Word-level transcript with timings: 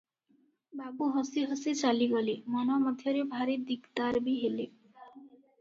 ବାବୁ 0.79 1.09
ହସି 1.17 1.43
ହସି 1.51 1.73
ଚାଲିଗଲେ, 1.81 2.35
ମନ 2.55 2.79
ମଧ୍ୟରେ 2.87 3.23
ଭାରି 3.35 3.59
ଦିକ୍ଦାର 3.71 4.23
ବି 4.31 4.37
ହେଲେ। 4.47 4.67